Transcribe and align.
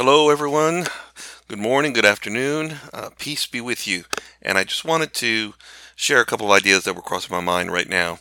Hello, 0.00 0.30
everyone. 0.30 0.84
Good 1.48 1.58
morning, 1.58 1.92
good 1.92 2.04
afternoon. 2.04 2.76
Uh, 2.94 3.10
peace 3.18 3.46
be 3.46 3.60
with 3.60 3.88
you. 3.88 4.04
And 4.40 4.56
I 4.56 4.62
just 4.62 4.84
wanted 4.84 5.12
to 5.14 5.54
share 5.96 6.20
a 6.20 6.24
couple 6.24 6.46
of 6.46 6.52
ideas 6.52 6.84
that 6.84 6.94
were 6.94 7.02
crossing 7.02 7.34
my 7.34 7.42
mind 7.42 7.72
right 7.72 7.88
now. 7.88 8.20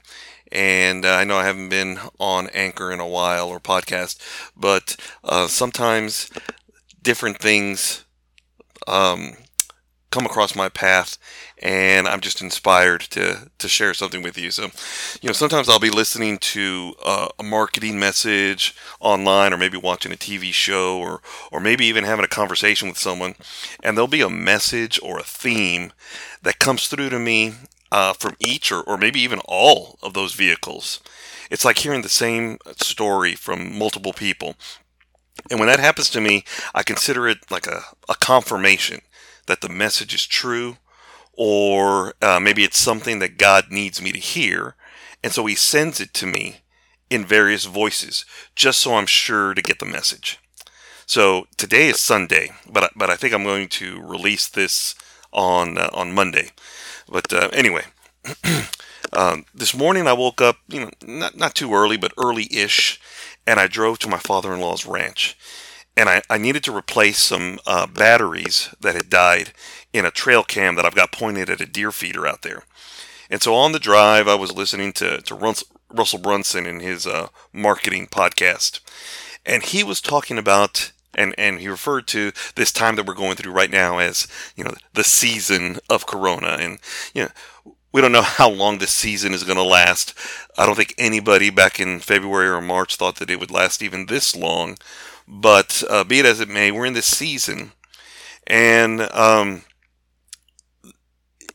And 0.51 1.05
uh, 1.05 1.13
I 1.13 1.23
know 1.23 1.37
I 1.37 1.45
haven't 1.45 1.69
been 1.69 1.99
on 2.19 2.47
Anchor 2.47 2.91
in 2.91 2.99
a 2.99 3.07
while 3.07 3.47
or 3.47 3.59
podcast, 3.59 4.19
but 4.55 4.95
uh, 5.23 5.45
sometimes 5.45 6.31
different 7.03 7.37
things 7.37 8.05
um, 8.87 9.33
come 10.09 10.25
across 10.25 10.55
my 10.55 10.69
path 10.69 11.19
and 11.59 12.07
I'm 12.07 12.21
just 12.21 12.41
inspired 12.41 13.01
to 13.11 13.49
to 13.57 13.67
share 13.67 13.93
something 13.93 14.21
with 14.21 14.37
you. 14.37 14.51
So, 14.51 14.63
you 15.21 15.27
know, 15.27 15.33
sometimes 15.33 15.69
I'll 15.69 15.79
be 15.79 15.89
listening 15.89 16.37
to 16.39 16.93
uh, 17.03 17.29
a 17.39 17.43
marketing 17.43 17.99
message 17.99 18.75
online, 18.99 19.53
or 19.53 19.57
maybe 19.57 19.77
watching 19.77 20.11
a 20.11 20.15
TV 20.15 20.53
show, 20.53 20.97
or 20.99 21.21
or 21.51 21.59
maybe 21.59 21.85
even 21.85 22.03
having 22.03 22.25
a 22.25 22.29
conversation 22.29 22.87
with 22.87 22.97
someone, 22.97 23.35
and 23.83 23.97
there'll 23.97 24.07
be 24.07 24.21
a 24.21 24.29
message 24.29 24.99
or 25.01 25.19
a 25.19 25.23
theme 25.23 25.91
that 26.43 26.59
comes 26.59 26.87
through 26.87 27.09
to 27.09 27.19
me 27.19 27.53
uh, 27.91 28.13
from 28.13 28.35
each, 28.39 28.71
or 28.71 28.81
or 28.83 28.97
maybe 28.97 29.19
even 29.19 29.39
all 29.45 29.97
of 30.03 30.13
those 30.13 30.33
vehicles. 30.33 31.01
It's 31.49 31.65
like 31.65 31.79
hearing 31.79 32.01
the 32.01 32.09
same 32.09 32.57
story 32.75 33.33
from 33.33 33.77
multiple 33.77 34.13
people. 34.13 34.55
And 35.49 35.59
when 35.59 35.67
that 35.67 35.79
happens 35.79 36.09
to 36.09 36.21
me, 36.21 36.43
I 36.75 36.83
consider 36.83 37.27
it 37.27 37.49
like 37.49 37.67
a, 37.67 37.81
a 38.09 38.15
confirmation 38.15 39.01
that 39.45 39.61
the 39.61 39.69
message 39.69 40.13
is 40.13 40.25
true 40.25 40.77
or 41.37 42.15
uh, 42.21 42.39
maybe 42.39 42.63
it's 42.63 42.79
something 42.79 43.19
that 43.19 43.37
God 43.37 43.65
needs 43.69 44.01
me 44.01 44.11
to 44.11 44.19
hear. 44.19 44.75
And 45.23 45.31
so 45.31 45.45
he 45.45 45.55
sends 45.55 46.01
it 46.01 46.13
to 46.15 46.25
me 46.25 46.57
in 47.09 47.23
various 47.23 47.65
voices, 47.65 48.25
just 48.55 48.79
so 48.79 48.95
I'm 48.95 49.05
sure 49.05 49.53
to 49.53 49.61
get 49.61 49.79
the 49.79 49.85
message. 49.85 50.39
So 51.05 51.47
today 51.55 51.87
is 51.87 52.01
Sunday, 52.01 52.49
but 52.69 52.91
but 52.95 53.09
I 53.09 53.15
think 53.15 53.33
I'm 53.33 53.43
going 53.43 53.69
to 53.69 54.01
release 54.01 54.47
this 54.49 54.93
on 55.31 55.77
uh, 55.77 55.89
on 55.93 56.11
Monday. 56.13 56.49
But 57.07 57.31
uh, 57.31 57.49
anyway, 57.53 57.83
um, 59.13 59.45
this 59.53 59.73
morning 59.73 60.05
I 60.05 60.13
woke 60.13 60.41
up, 60.41 60.57
you 60.67 60.81
know, 60.81 60.91
not 61.05 61.37
not 61.37 61.55
too 61.55 61.73
early, 61.73 61.95
but 61.95 62.13
early-ish, 62.17 62.99
and 63.45 63.57
I 63.59 63.67
drove 63.67 63.99
to 63.99 64.09
my 64.09 64.17
father-in-law's 64.17 64.85
ranch 64.85 65.37
and 65.97 66.07
I, 66.07 66.21
I 66.29 66.37
needed 66.37 66.63
to 66.65 66.77
replace 66.77 67.17
some 67.17 67.59
uh, 67.65 67.87
batteries 67.87 68.73
that 68.79 68.93
had 68.93 69.09
died 69.09 69.51
in 69.97 70.05
a 70.05 70.11
trail 70.11 70.43
cam 70.43 70.75
that 70.75 70.85
I've 70.85 70.95
got 70.95 71.11
pointed 71.11 71.49
at 71.49 71.61
a 71.61 71.65
deer 71.65 71.91
feeder 71.91 72.27
out 72.27 72.41
there. 72.41 72.63
And 73.29 73.41
so 73.41 73.53
on 73.55 73.71
the 73.71 73.79
drive, 73.79 74.27
I 74.27 74.35
was 74.35 74.55
listening 74.55 74.93
to, 74.93 75.21
to 75.21 75.35
Russell 75.89 76.19
Brunson 76.19 76.65
in 76.65 76.79
his 76.79 77.05
uh, 77.05 77.27
marketing 77.51 78.07
podcast. 78.07 78.79
And 79.45 79.63
he 79.63 79.83
was 79.83 79.99
talking 79.99 80.37
about, 80.37 80.91
and, 81.13 81.35
and 81.37 81.59
he 81.59 81.67
referred 81.67 82.07
to 82.07 82.31
this 82.55 82.71
time 82.71 82.95
that 82.95 83.05
we're 83.05 83.13
going 83.13 83.35
through 83.35 83.51
right 83.51 83.71
now 83.71 83.97
as, 83.97 84.27
you 84.55 84.63
know, 84.63 84.73
the 84.93 85.03
season 85.03 85.79
of 85.89 86.05
Corona. 86.05 86.57
And, 86.59 86.79
you 87.13 87.23
know, 87.23 87.29
we 87.91 88.01
don't 88.01 88.11
know 88.11 88.21
how 88.21 88.49
long 88.49 88.77
this 88.77 88.93
season 88.93 89.33
is 89.33 89.43
going 89.43 89.57
to 89.57 89.63
last. 89.63 90.13
I 90.57 90.65
don't 90.65 90.75
think 90.75 90.93
anybody 90.97 91.49
back 91.49 91.79
in 91.79 91.99
February 91.99 92.47
or 92.47 92.61
March 92.61 92.95
thought 92.95 93.15
that 93.17 93.29
it 93.29 93.39
would 93.39 93.51
last 93.51 93.81
even 93.81 94.05
this 94.05 94.35
long. 94.35 94.77
But 95.27 95.83
uh, 95.89 96.03
be 96.05 96.19
it 96.19 96.25
as 96.25 96.39
it 96.39 96.47
may, 96.47 96.71
we're 96.71 96.85
in 96.85 96.93
this 96.93 97.05
season, 97.05 97.73
and 98.45 99.01
um, 99.11 99.63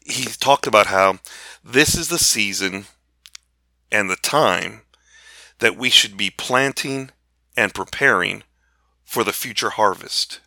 he 0.06 0.25
talked 0.25 0.67
about 0.67 0.86
how 0.86 1.19
this 1.64 1.97
is 1.97 2.08
the 2.08 2.19
season 2.19 2.86
and 3.91 4.09
the 4.09 4.17
time 4.17 4.83
that 5.59 5.77
we 5.77 5.91
should 5.91 6.17
be 6.17 6.31
planting 6.31 7.11
and 7.56 7.75
preparing 7.75 8.42
for 9.05 9.25
the 9.25 9.33
future 9.33 9.70
harvest. 9.70 10.41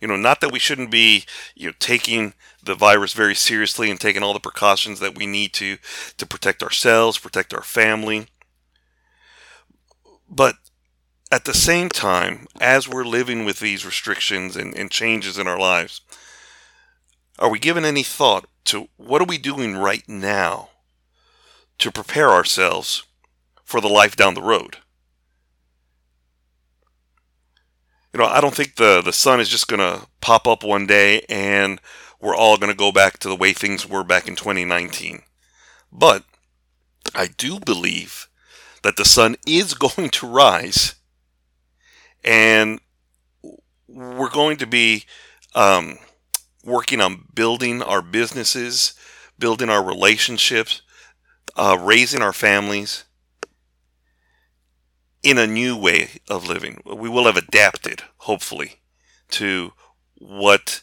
You 0.00 0.08
know, 0.08 0.16
not 0.16 0.40
that 0.40 0.52
we 0.52 0.58
shouldn't 0.58 0.90
be, 0.90 1.24
you 1.54 1.68
know, 1.68 1.74
taking 1.78 2.34
the 2.62 2.74
virus 2.74 3.12
very 3.12 3.34
seriously 3.34 3.90
and 3.90 4.00
taking 4.00 4.22
all 4.22 4.32
the 4.32 4.40
precautions 4.40 5.00
that 5.00 5.16
we 5.16 5.26
need 5.26 5.52
to 5.54 5.78
to 6.16 6.26
protect 6.26 6.62
ourselves, 6.62 7.18
protect 7.18 7.54
our 7.54 7.62
family. 7.62 8.26
But 10.28 10.56
at 11.30 11.44
the 11.44 11.54
same 11.54 11.88
time, 11.88 12.46
as 12.60 12.88
we're 12.88 13.04
living 13.04 13.44
with 13.44 13.60
these 13.60 13.84
restrictions 13.84 14.56
and, 14.56 14.76
and 14.76 14.90
changes 14.90 15.38
in 15.38 15.46
our 15.46 15.58
lives, 15.58 16.00
are 17.38 17.50
we 17.50 17.58
giving 17.58 17.84
any 17.84 18.02
thought 18.02 18.46
to 18.66 18.88
what 18.96 19.20
are 19.20 19.26
we 19.26 19.38
doing 19.38 19.76
right 19.76 20.08
now 20.08 20.70
to 21.78 21.90
prepare 21.90 22.30
ourselves 22.30 23.04
for 23.64 23.80
the 23.80 23.88
life 23.88 24.16
down 24.16 24.34
the 24.34 24.42
road? 24.42 24.78
You 28.12 28.20
know, 28.20 28.26
I 28.26 28.40
don't 28.40 28.54
think 28.54 28.76
the, 28.76 29.02
the 29.04 29.12
sun 29.12 29.40
is 29.40 29.48
just 29.48 29.66
going 29.66 29.80
to 29.80 30.06
pop 30.20 30.46
up 30.46 30.62
one 30.62 30.86
day 30.86 31.24
and 31.28 31.80
we're 32.20 32.36
all 32.36 32.56
going 32.56 32.70
to 32.70 32.76
go 32.76 32.92
back 32.92 33.18
to 33.18 33.28
the 33.28 33.36
way 33.36 33.52
things 33.52 33.88
were 33.88 34.04
back 34.04 34.28
in 34.28 34.36
2019. 34.36 35.22
But 35.90 36.22
I 37.14 37.26
do 37.26 37.58
believe 37.58 38.28
that 38.82 38.96
the 38.96 39.04
sun 39.04 39.34
is 39.46 39.74
going 39.98 40.10
to 40.10 40.26
rise 40.28 40.94
and 42.22 42.80
we're 43.88 44.30
going 44.30 44.56
to 44.58 44.66
be 44.66 45.04
um, 45.54 45.98
working 46.64 47.00
on 47.00 47.26
building 47.34 47.82
our 47.82 48.02
businesses, 48.02 48.94
building 49.38 49.68
our 49.68 49.84
relationships, 49.84 50.82
uh, 51.56 51.76
raising 51.80 52.22
our 52.22 52.32
families 52.32 53.04
in 55.22 55.38
a 55.38 55.46
new 55.46 55.76
way 55.76 56.10
of 56.28 56.48
living. 56.48 56.80
We 56.84 57.08
will 57.08 57.24
have 57.24 57.36
adapted, 57.36 58.02
hopefully, 58.18 58.80
to 59.30 59.72
what 60.18 60.82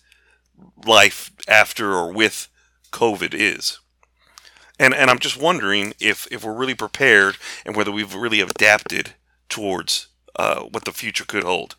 life 0.85 1.31
after 1.47 1.93
or 1.93 2.11
with 2.11 2.47
COVID 2.91 3.33
is. 3.33 3.79
And, 4.79 4.93
and 4.95 5.09
I'm 5.09 5.19
just 5.19 5.39
wondering 5.39 5.93
if, 5.99 6.27
if 6.31 6.43
we're 6.43 6.53
really 6.53 6.75
prepared 6.75 7.37
and 7.65 7.75
whether 7.75 7.91
we've 7.91 8.15
really 8.15 8.41
adapted 8.41 9.13
towards 9.47 10.07
uh, 10.35 10.61
what 10.61 10.85
the 10.85 10.91
future 10.91 11.25
could 11.25 11.43
hold. 11.43 11.75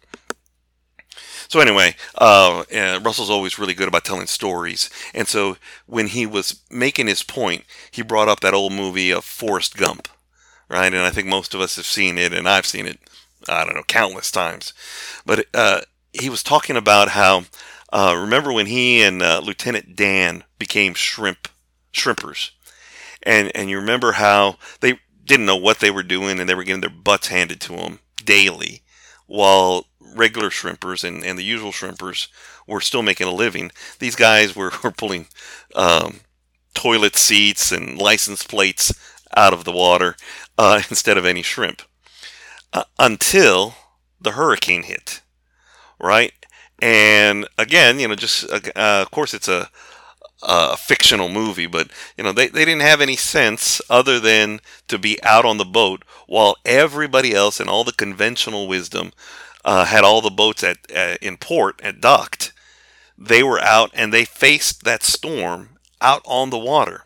So 1.48 1.60
anyway, 1.60 1.96
uh, 2.16 2.64
Russell's 3.02 3.30
always 3.30 3.58
really 3.58 3.74
good 3.74 3.88
about 3.88 4.04
telling 4.04 4.26
stories, 4.26 4.90
and 5.14 5.28
so 5.28 5.56
when 5.86 6.08
he 6.08 6.26
was 6.26 6.60
making 6.70 7.08
his 7.08 7.22
point, 7.22 7.64
he 7.90 8.02
brought 8.02 8.28
up 8.28 8.40
that 8.40 8.54
old 8.54 8.72
movie 8.72 9.10
of 9.10 9.24
Forrest 9.24 9.76
Gump, 9.76 10.08
right? 10.68 10.92
And 10.92 11.02
I 11.02 11.10
think 11.10 11.28
most 11.28 11.54
of 11.54 11.60
us 11.60 11.76
have 11.76 11.86
seen 11.86 12.18
it, 12.18 12.32
and 12.32 12.48
I've 12.48 12.66
seen 12.66 12.86
it, 12.86 12.98
I 13.48 13.64
don't 13.64 13.74
know, 13.74 13.82
countless 13.82 14.30
times. 14.30 14.72
But 15.26 15.46
uh, 15.52 15.82
he 16.12 16.30
was 16.30 16.42
talking 16.42 16.76
about 16.76 17.10
how, 17.10 17.44
uh, 17.92 18.16
remember 18.18 18.52
when 18.52 18.66
he 18.66 19.02
and 19.02 19.22
uh, 19.22 19.40
Lieutenant 19.44 19.96
Dan 19.96 20.44
became 20.58 20.94
shrimp 20.94 21.48
shrimpers, 21.92 22.50
and 23.22 23.54
and 23.54 23.68
you 23.68 23.76
remember 23.76 24.12
how 24.12 24.56
they 24.80 24.98
didn't 25.24 25.46
know 25.46 25.56
what 25.56 25.80
they 25.80 25.90
were 25.90 26.02
doing, 26.02 26.40
and 26.40 26.48
they 26.48 26.54
were 26.54 26.64
getting 26.64 26.80
their 26.80 26.90
butts 26.90 27.28
handed 27.28 27.60
to 27.62 27.72
them 27.76 28.00
daily, 28.24 28.82
while 29.26 29.86
regular 30.00 30.50
shrimpers 30.50 31.04
and, 31.04 31.24
and 31.24 31.38
the 31.38 31.44
usual 31.44 31.72
shrimpers 31.72 32.28
were 32.66 32.80
still 32.80 33.02
making 33.02 33.26
a 33.26 33.32
living. 33.32 33.70
These 33.98 34.16
guys 34.16 34.54
were, 34.54 34.72
were 34.84 34.90
pulling 34.90 35.26
um, 35.74 36.20
toilet 36.74 37.16
seats 37.16 37.72
and 37.72 37.98
license 37.98 38.42
plates 38.44 38.92
out 39.36 39.52
of 39.52 39.64
the 39.64 39.72
water 39.72 40.16
uh, 40.58 40.82
instead 40.90 41.18
of 41.18 41.24
any 41.24 41.42
shrimp 41.42 41.82
uh, 42.72 42.84
until 42.98 43.74
the 44.20 44.32
hurricane 44.32 44.84
hit, 44.84 45.20
right? 46.00 46.32
And 46.80 47.46
again, 47.58 48.00
you 48.00 48.08
know, 48.08 48.14
just 48.14 48.50
uh, 48.50 48.60
of 48.74 49.10
course, 49.10 49.34
it's 49.34 49.48
a 49.48 49.70
a 50.42 50.76
fictional 50.76 51.28
movie, 51.28 51.66
but 51.66 51.90
you 52.16 52.24
know 52.24 52.32
they, 52.32 52.48
they 52.48 52.64
didn't 52.64 52.82
have 52.82 53.00
any 53.00 53.16
sense 53.16 53.80
other 53.88 54.18
than 54.18 54.60
to 54.88 54.98
be 54.98 55.22
out 55.22 55.44
on 55.44 55.58
the 55.58 55.64
boat 55.64 56.04
while 56.26 56.56
everybody 56.64 57.34
else 57.34 57.60
and 57.60 57.70
all 57.70 57.84
the 57.84 57.92
conventional 57.92 58.66
wisdom 58.66 59.12
uh, 59.64 59.84
had 59.84 60.04
all 60.04 60.20
the 60.20 60.30
boats 60.30 60.62
at 60.64 60.78
uh, 60.94 61.16
in 61.20 61.36
port 61.36 61.80
at 61.82 62.00
docked. 62.00 62.52
They 63.16 63.42
were 63.42 63.60
out 63.60 63.90
and 63.94 64.12
they 64.12 64.24
faced 64.24 64.84
that 64.84 65.02
storm 65.02 65.78
out 66.00 66.22
on 66.24 66.50
the 66.50 66.58
water. 66.58 67.04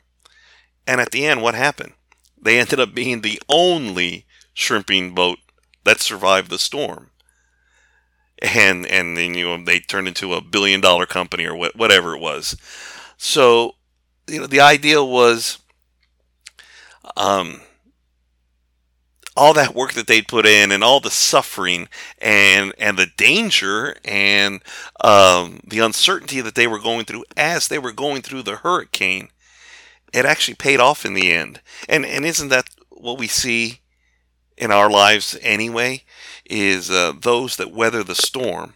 And 0.87 1.01
at 1.01 1.11
the 1.11 1.27
end, 1.27 1.43
what 1.43 1.55
happened? 1.55 1.93
They 2.41 2.59
ended 2.61 2.81
up 2.81 2.95
being 2.95 3.21
the 3.21 3.41
only 3.49 4.27
shrimping 4.55 5.15
boat 5.15 5.39
that 5.85 6.01
survived 6.01 6.51
the 6.51 6.59
storm. 6.59 7.11
And 8.43 8.87
and 8.87 9.17
then 9.17 9.35
you 9.35 9.47
know 9.47 9.65
they 9.65 9.81
turned 9.81 10.09
into 10.09 10.35
a 10.35 10.43
billion 10.43 10.81
dollar 10.81 11.07
company 11.07 11.47
or 11.47 11.55
what, 11.55 11.75
whatever 11.75 12.15
it 12.15 12.21
was. 12.21 12.57
So, 13.17 13.73
you 14.27 14.41
know, 14.41 14.47
the 14.47 14.61
idea 14.61 15.03
was 15.03 15.59
um, 17.17 17.61
all 19.37 19.53
that 19.53 19.75
work 19.75 19.93
that 19.93 20.07
they'd 20.07 20.29
put 20.29 20.47
in 20.47 20.73
and 20.73 20.83
all 20.83 21.01
the 21.01 21.11
suffering 21.11 21.89
and 22.19 22.73
and 22.79 22.97
the 22.97 23.07
danger 23.17 23.97
and 24.05 24.63
um, 25.03 25.61
the 25.67 25.81
uncertainty 25.81 26.41
that 26.41 26.55
they 26.55 26.67
were 26.67 26.79
going 26.79 27.05
through 27.05 27.25
as 27.37 27.69
they 27.69 27.79
were 27.79 27.93
going 27.93 28.23
through 28.23 28.43
the 28.43 28.57
hurricane, 28.57 29.29
it 30.13 30.25
actually 30.25 30.55
paid 30.55 30.81
off 30.81 31.05
in 31.05 31.15
the 31.15 31.33
end. 31.33 31.61
And 31.89 32.07
and 32.07 32.25
isn't 32.25 32.49
that 32.49 32.69
what 32.91 33.19
we 33.19 33.29
see 33.29 33.81
in 34.57 34.73
our 34.73 34.91
lives 34.91 35.39
anyway 35.43 36.05
is 36.49 36.91
uh, 36.91 37.13
those 37.21 37.57
that 37.57 37.73
weather 37.73 38.05
the 38.05 38.15
storm 38.15 38.75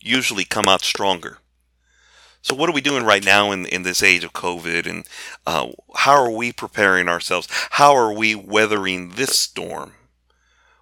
usually 0.00 0.44
come 0.44 0.66
out 0.68 0.82
stronger. 0.82 1.38
So, 2.42 2.56
what 2.56 2.68
are 2.68 2.72
we 2.72 2.80
doing 2.80 3.04
right 3.04 3.24
now 3.24 3.52
in, 3.52 3.66
in 3.66 3.84
this 3.84 4.02
age 4.02 4.24
of 4.24 4.32
COVID? 4.32 4.86
And 4.86 5.06
uh, 5.46 5.68
how 5.94 6.14
are 6.14 6.30
we 6.30 6.52
preparing 6.52 7.08
ourselves? 7.08 7.46
How 7.70 7.94
are 7.94 8.12
we 8.12 8.34
weathering 8.34 9.10
this 9.10 9.38
storm? 9.38 9.92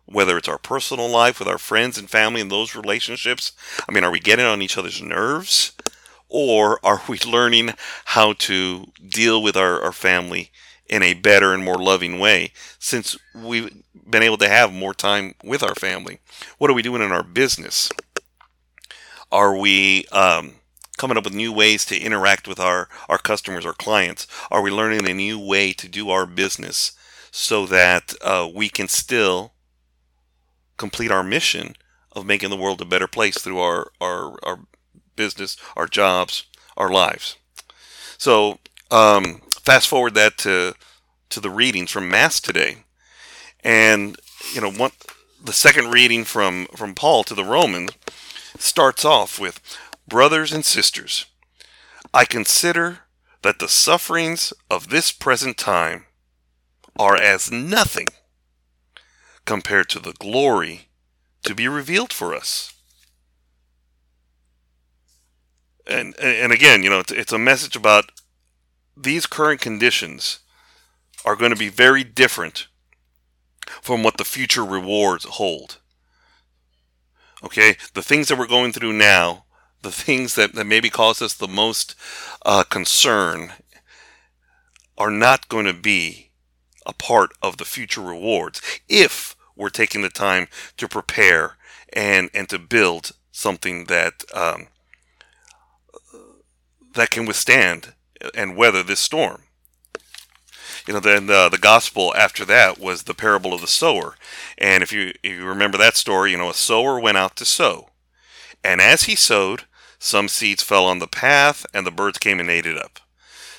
Whether 0.07 0.39
it's 0.39 0.49
our 0.49 0.59
personal 0.59 1.09
life 1.09 1.39
with 1.39 1.49
our 1.49 1.59
friends 1.59 1.99
and 1.99 2.09
family 2.09 2.41
and 2.41 2.51
those 2.51 2.75
relationships. 2.75 3.53
I 3.87 3.93
mean, 3.93 4.05
are 4.05 4.11
we 4.11 4.21
getting 4.21 4.47
on 4.47 4.63
each 4.63 4.79
other's 4.79 5.03
nerves? 5.03 5.73
Or 6.31 6.81
are 6.83 7.03
we 7.07 7.19
learning 7.27 7.75
how 8.07 8.33
to 8.33 8.87
deal 9.07 9.43
with 9.43 9.57
our, 9.57 9.83
our 9.83 9.93
family 9.93 10.51
in 10.87 11.03
a 11.03 11.15
better 11.15 11.53
and 11.53 11.63
more 11.63 11.79
loving 11.79 12.19
way 12.19 12.53
since 12.79 13.19
we've 13.35 13.71
been 14.09 14.23
able 14.23 14.39
to 14.39 14.49
have 14.49 14.73
more 14.73 14.95
time 14.95 15.35
with 15.45 15.63
our 15.63 15.75
family? 15.75 16.21
What 16.57 16.71
are 16.71 16.75
we 16.75 16.83
doing 16.83 17.03
in 17.03 17.13
our 17.13 17.23
business? 17.23 17.91
Are 19.31 19.55
we 19.55 20.07
um, 20.07 20.55
coming 21.01 21.17
up 21.17 21.25
with 21.25 21.33
new 21.33 21.51
ways 21.51 21.87
to 21.87 21.99
interact 21.99 22.47
with 22.47 22.61
our, 22.61 22.87
our 23.09 23.17
customers, 23.17 23.65
our 23.65 23.73
clients? 23.73 24.27
Are 24.51 24.61
we 24.61 24.71
learning 24.71 25.09
a 25.09 25.15
new 25.15 25.39
way 25.39 25.73
to 25.73 25.89
do 25.89 26.11
our 26.11 26.27
business 26.27 26.93
so 27.31 27.65
that 27.65 28.13
uh, 28.21 28.47
we 28.55 28.69
can 28.69 28.87
still 28.87 29.55
complete 30.77 31.11
our 31.11 31.23
mission 31.25 31.75
of 32.13 32.27
making 32.27 32.51
the 32.51 32.57
world 32.57 32.83
a 32.83 32.85
better 32.85 33.07
place 33.07 33.39
through 33.39 33.61
our, 33.61 33.91
our, 33.99 34.37
our 34.43 34.59
business, 35.17 35.57
our 35.75 35.87
jobs, 35.87 36.45
our 36.77 36.91
lives? 36.91 37.37
So, 38.19 38.59
um, 38.91 39.41
fast 39.53 39.89
forward 39.89 40.13
that 40.17 40.37
to, 40.39 40.75
to 41.31 41.41
the 41.41 41.49
readings 41.49 41.91
from 41.91 42.11
Mass 42.11 42.43
today. 42.43 42.85
And, 43.65 44.19
you 44.53 44.61
know, 44.61 44.71
one, 44.71 44.93
the 45.43 45.55
second 45.55 45.93
reading 45.93 46.25
from, 46.25 46.67
from 46.77 46.95
Paul 46.95 47.25
to 47.25 47.35
the 47.35 47.45
Romans 47.45 47.93
starts 48.59 49.07
off 49.07 49.41
with 49.41 49.61
Brothers 50.11 50.53
and 50.53 50.65
sisters, 50.65 51.27
I 52.13 52.25
consider 52.25 53.03
that 53.43 53.61
the 53.61 53.69
sufferings 53.69 54.53
of 54.69 54.89
this 54.89 55.13
present 55.13 55.57
time 55.57 56.07
are 56.99 57.17
as 57.17 57.53
nothing 57.53 58.09
compared 59.45 59.89
to 59.91 60.01
the 60.01 60.13
glory 60.15 60.89
to 61.45 61.55
be 61.55 61.69
revealed 61.69 62.13
for 62.13 62.35
us. 62.35 62.75
And, 65.87 66.19
and 66.19 66.53
again, 66.53 66.83
you 66.83 66.91
know, 66.91 66.99
it's, 66.99 67.13
it's 67.13 67.33
a 67.33 67.39
message 67.39 67.77
about 67.77 68.11
these 68.97 69.27
current 69.27 69.61
conditions 69.61 70.41
are 71.25 71.37
going 71.37 71.53
to 71.53 71.57
be 71.57 71.69
very 71.69 72.03
different 72.03 72.67
from 73.81 74.03
what 74.03 74.17
the 74.17 74.25
future 74.25 74.65
rewards 74.65 75.25
hold. 75.25 75.79
Okay, 77.45 77.77
the 77.95 78.03
things 78.03 78.27
that 78.27 78.39
we're 78.39 78.49
going 78.49 78.73
through 78.73 78.95
now 78.95 79.45
the 79.83 79.93
things 79.93 80.35
that, 80.35 80.55
that 80.55 80.67
maybe 80.67 80.91
cause 80.91 81.23
us 81.23 81.35
the 81.35 81.49
most 81.49 81.95
uh, 82.45 82.65
concern 82.65 83.53
are 84.99 85.11
not 85.11 85.49
going 85.49 85.67
to 85.67 85.73
be 85.73 86.31
a 86.87 86.93
part 86.93 87.31
of 87.43 87.57
the 87.57 87.65
future 87.65 88.01
rewards 88.03 88.61
if 88.89 89.37
we're 89.57 89.71
taking 89.71 90.03
the 90.03 90.11
time 90.11 90.49
to 90.77 90.89
prepare 90.89 91.57
and 91.93 92.31
and 92.33 92.49
to 92.49 92.59
build 92.59 93.13
something 93.33 93.85
that 93.87 94.25
um, 94.35 94.69
that 96.95 97.11
can 97.11 97.27
withstand 97.27 97.95
and 98.35 98.57
weather 98.57 98.83
this 98.83 99.01
storm. 99.01 99.43
You 100.87 100.95
know, 100.95 101.01
then 101.01 101.27
the, 101.27 101.49
the 101.49 101.59
gospel 101.59 102.15
after 102.17 102.45
that 102.47 102.79
was 102.79 103.03
the 103.03 103.15
parable 103.15 103.53
of 103.53 103.61
the 103.61 103.67
sower, 103.67 104.17
and 104.59 104.83
if 104.83 104.93
you 104.93 105.13
if 105.23 105.33
you 105.33 105.45
remember 105.45 105.79
that 105.79 105.97
story, 105.97 106.33
you 106.33 106.39
know, 106.39 106.51
a 106.51 106.55
sower 106.55 106.99
went 106.99 107.19
out 107.19 107.37
to 107.37 107.45
sow, 107.45 107.91
and 108.65 108.81
as 108.81 109.05
he 109.05 109.15
sowed, 109.15 109.65
some 110.03 110.29
seeds 110.29 110.63
fell 110.63 110.87
on 110.87 110.99
the 110.99 111.07
path, 111.07 111.67
and 111.75 111.87
the 111.87 111.91
birds 111.91 112.19
came 112.19 112.41
and 112.41 112.49
ate 112.49 112.65
it 112.65 112.79
up. 112.79 113.01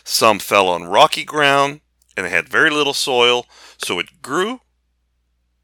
Some 0.04 0.40
fell 0.40 0.68
on 0.68 0.86
rocky 0.86 1.24
ground, 1.24 1.82
and 2.18 2.26
it 2.26 2.32
had 2.32 2.50
very 2.50 2.72
little 2.72 2.96
soil, 2.96 3.46
so 3.78 4.00
it 4.00 4.24
grew, 4.24 4.60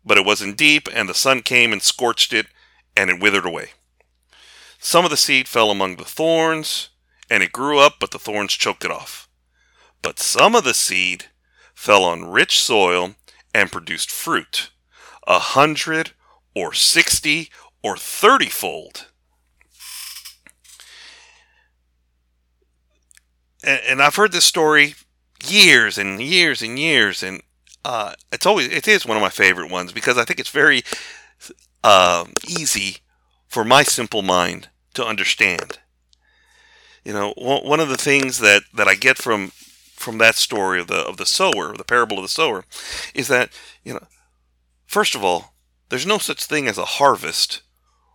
but 0.05 0.19
it 0.19 0.25
wasn't 0.25 0.55
deep, 0.55 0.87
and 0.93 1.09
the 1.09 1.15
sun 1.15 1.41
came 1.41 1.73
and 1.73 1.81
scorched 1.81 2.31
it, 2.31 2.45
and 2.95 3.09
it 3.09 3.19
withered 3.19 3.45
away. 3.45 3.71
Some 4.77 5.03
of 5.03 5.09
the 5.09 5.17
seed 5.17 5.47
fell 5.47 5.71
among 5.71 5.95
the 5.95 6.05
thorns, 6.05 6.89
and 7.27 7.41
it 7.41 7.51
grew 7.51 7.79
up, 7.79 7.95
but 7.99 8.11
the 8.11 8.19
thorns 8.19 8.53
choked 8.53 8.85
it 8.85 8.91
off. 8.91 9.27
But 10.03 10.19
some 10.19 10.55
of 10.55 10.63
the 10.63 10.75
seed 10.75 11.25
fell 11.73 12.03
on 12.03 12.29
rich 12.29 12.59
soil 12.59 13.15
and 13.51 13.71
produced 13.71 14.11
fruit, 14.11 14.69
a 15.25 15.39
hundred 15.39 16.11
or 16.55 16.71
sixty 16.71 17.49
or 17.81 17.97
thirty 17.97 18.49
fold. 18.49 19.07
And, 23.67 23.81
and 23.87 24.01
I've 24.01 24.15
heard 24.15 24.31
this 24.31 24.45
story 24.45 24.95
years 25.45 25.97
and 25.97 26.21
years 26.21 26.61
and 26.61 26.79
years, 26.79 27.21
and 27.21 27.41
uh, 27.85 28.13
it's 28.31 28.45
always 28.45 28.69
it 28.69 28.87
is 28.87 29.05
one 29.05 29.17
of 29.17 29.21
my 29.21 29.29
favorite 29.29 29.69
ones 29.69 29.91
because 29.91 30.17
I 30.17 30.23
think 30.23 30.39
it's 30.39 30.49
very 30.49 30.83
uh, 31.83 32.25
easy 32.47 32.97
for 33.47 33.63
my 33.63 33.83
simple 33.83 34.21
mind 34.21 34.69
to 34.93 35.05
understand. 35.05 35.79
You 37.03 37.13
know, 37.13 37.33
one 37.37 37.79
of 37.79 37.87
the 37.87 37.97
things 37.97 38.39
that, 38.39 38.63
that 38.73 38.87
I 38.87 38.95
get 38.95 39.17
from 39.17 39.51
from 39.95 40.17
that 40.19 40.35
story 40.35 40.79
of 40.79 40.87
the 40.87 40.99
of 40.99 41.17
the 41.17 41.25
sower, 41.25 41.75
the 41.75 41.83
parable 41.83 42.17
of 42.17 42.23
the 42.23 42.29
sower, 42.29 42.65
is 43.13 43.27
that 43.27 43.49
you 43.83 43.93
know, 43.93 44.07
first 44.85 45.15
of 45.15 45.23
all, 45.23 45.53
there's 45.89 46.05
no 46.05 46.17
such 46.17 46.43
thing 46.43 46.67
as 46.67 46.77
a 46.77 46.85
harvest 46.85 47.61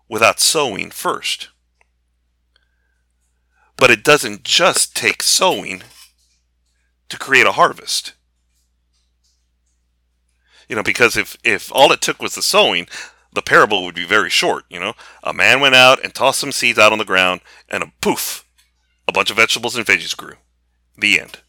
without 0.09 0.41
sowing 0.41 0.91
first. 0.91 1.49
But 3.83 3.91
it 3.91 4.05
doesn't 4.05 4.45
just 4.45 4.95
take 4.95 5.25
sowing 5.25 5.83
to 7.09 7.19
create 7.19 7.49
a 7.49 7.59
harvest. 7.59 8.13
You 10.69 10.77
know, 10.77 10.85
because 10.85 11.17
if, 11.17 11.37
if 11.43 11.69
all 11.75 11.91
it 11.91 12.01
took 12.01 12.23
was 12.23 12.37
the 12.37 12.43
sowing, 12.43 12.87
the 13.33 13.43
parable 13.43 13.85
would 13.85 13.97
be 13.97 14.05
very 14.05 14.31
short. 14.31 14.67
You 14.71 14.79
know, 14.79 14.93
a 15.25 15.33
man 15.33 15.59
went 15.59 15.75
out 15.75 15.99
and 16.01 16.15
tossed 16.15 16.39
some 16.39 16.53
seeds 16.53 16.79
out 16.79 16.93
on 16.93 16.99
the 16.99 17.05
ground, 17.05 17.41
and 17.69 17.83
a 17.83 17.93
poof, 18.01 18.45
a 19.09 19.13
bunch 19.13 19.31
of 19.31 19.37
vegetables 19.37 19.75
and 19.75 19.85
veggies 19.85 20.17
grew. 20.17 20.37
The 20.97 21.19
end. 21.19 21.41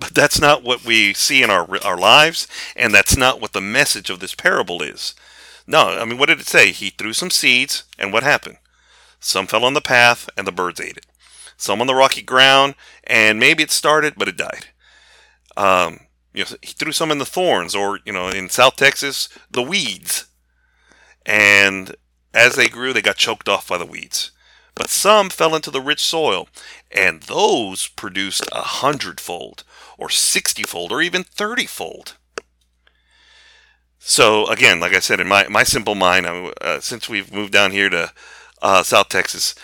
But 0.00 0.16
that's 0.16 0.40
not 0.40 0.64
what 0.64 0.84
we 0.84 1.14
see 1.14 1.44
in 1.44 1.50
our 1.50 1.78
our 1.84 1.96
lives, 1.96 2.48
and 2.74 2.92
that's 2.92 3.16
not 3.16 3.40
what 3.40 3.52
the 3.52 3.60
message 3.60 4.10
of 4.10 4.18
this 4.18 4.34
parable 4.34 4.82
is. 4.82 5.14
No, 5.64 5.96
I 6.00 6.04
mean, 6.04 6.18
what 6.18 6.28
did 6.28 6.40
it 6.40 6.48
say? 6.48 6.72
He 6.72 6.90
threw 6.90 7.12
some 7.12 7.30
seeds, 7.30 7.84
and 8.00 8.12
what 8.12 8.24
happened? 8.24 8.56
Some 9.24 9.46
fell 9.46 9.64
on 9.64 9.74
the 9.74 9.80
path, 9.80 10.28
and 10.36 10.46
the 10.46 10.52
birds 10.52 10.80
ate 10.80 10.96
it. 10.96 11.06
Some 11.56 11.80
on 11.80 11.86
the 11.86 11.94
rocky 11.94 12.22
ground, 12.22 12.74
and 13.04 13.38
maybe 13.38 13.62
it 13.62 13.70
started, 13.70 14.14
but 14.16 14.26
it 14.28 14.36
died. 14.36 14.66
Um, 15.56 16.00
you 16.34 16.42
know, 16.42 16.56
he 16.60 16.72
threw 16.72 16.90
some 16.90 17.12
in 17.12 17.18
the 17.18 17.24
thorns, 17.24 17.74
or 17.74 18.00
you 18.04 18.12
know, 18.12 18.28
in 18.28 18.48
South 18.48 18.74
Texas, 18.74 19.28
the 19.48 19.62
weeds. 19.62 20.26
And 21.24 21.94
as 22.34 22.56
they 22.56 22.66
grew, 22.66 22.92
they 22.92 23.00
got 23.00 23.16
choked 23.16 23.48
off 23.48 23.68
by 23.68 23.78
the 23.78 23.86
weeds. 23.86 24.32
But 24.74 24.90
some 24.90 25.30
fell 25.30 25.54
into 25.54 25.70
the 25.70 25.80
rich 25.80 26.02
soil, 26.02 26.48
and 26.90 27.22
those 27.22 27.86
produced 27.86 28.48
a 28.50 28.62
hundredfold, 28.62 29.62
or 29.98 30.08
sixtyfold, 30.08 30.90
or 30.90 31.00
even 31.00 31.22
thirtyfold. 31.22 32.14
So 34.00 34.46
again, 34.46 34.80
like 34.80 34.94
I 34.94 34.98
said, 34.98 35.20
in 35.20 35.28
my 35.28 35.46
my 35.46 35.62
simple 35.62 35.94
mind, 35.94 36.26
uh, 36.26 36.80
since 36.80 37.08
we've 37.08 37.32
moved 37.32 37.52
down 37.52 37.70
here 37.70 37.88
to 37.88 38.12
uh, 38.62 38.82
South 38.82 39.08
Texas, 39.08 39.54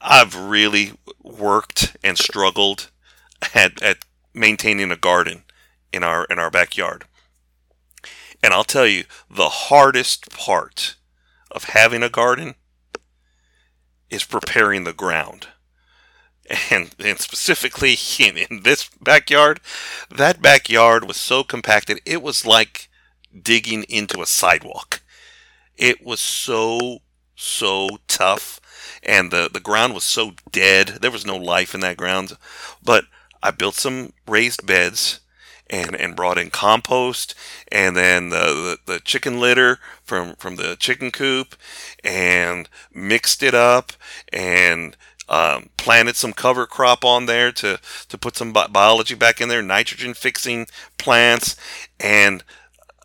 I've 0.00 0.34
really 0.36 0.92
worked 1.22 1.96
and 2.02 2.16
struggled 2.16 2.90
at, 3.54 3.82
at 3.82 3.98
maintaining 4.32 4.90
a 4.90 4.96
garden 4.96 5.42
in 5.92 6.02
our 6.02 6.24
in 6.26 6.38
our 6.38 6.50
backyard. 6.50 7.04
And 8.42 8.52
I'll 8.52 8.64
tell 8.64 8.86
you, 8.86 9.04
the 9.30 9.48
hardest 9.48 10.30
part 10.30 10.96
of 11.50 11.64
having 11.64 12.02
a 12.02 12.08
garden 12.08 12.54
is 14.10 14.24
preparing 14.24 14.84
the 14.84 14.92
ground. 14.92 15.48
And, 16.70 16.94
and 16.98 17.18
specifically 17.18 17.96
in, 18.18 18.36
in 18.36 18.62
this 18.64 18.90
backyard, 19.00 19.60
that 20.10 20.42
backyard 20.42 21.04
was 21.04 21.16
so 21.16 21.42
compacted, 21.42 22.00
it 22.04 22.22
was 22.22 22.44
like 22.44 22.90
digging 23.42 23.84
into 23.84 24.20
a 24.20 24.26
sidewalk. 24.26 25.00
It 25.76 26.04
was 26.04 26.20
so 26.20 26.98
so 27.36 27.88
tough 28.08 28.60
and 29.02 29.30
the, 29.30 29.50
the 29.52 29.60
ground 29.60 29.94
was 29.94 30.04
so 30.04 30.32
dead. 30.50 30.98
There 31.00 31.10
was 31.10 31.26
no 31.26 31.36
life 31.36 31.74
in 31.74 31.80
that 31.80 31.96
ground. 31.96 32.36
But 32.82 33.04
I 33.42 33.50
built 33.50 33.74
some 33.74 34.12
raised 34.26 34.66
beds 34.66 35.20
and, 35.68 35.94
and 35.94 36.16
brought 36.16 36.38
in 36.38 36.50
compost 36.50 37.34
and 37.70 37.96
then 37.96 38.30
the, 38.30 38.78
the, 38.86 38.94
the 38.94 39.00
chicken 39.00 39.40
litter 39.40 39.78
from, 40.02 40.34
from 40.36 40.56
the 40.56 40.76
chicken 40.76 41.10
coop 41.10 41.54
and 42.02 42.68
mixed 42.92 43.42
it 43.42 43.54
up 43.54 43.92
and 44.32 44.96
um, 45.28 45.70
planted 45.78 46.16
some 46.16 46.32
cover 46.34 46.66
crop 46.66 47.04
on 47.04 47.26
there 47.26 47.50
to, 47.52 47.80
to 48.08 48.18
put 48.18 48.36
some 48.36 48.52
bi- 48.52 48.66
biology 48.66 49.14
back 49.14 49.40
in 49.40 49.48
there, 49.48 49.62
nitrogen 49.62 50.12
fixing 50.12 50.66
plants. 50.98 51.56
And 51.98 52.44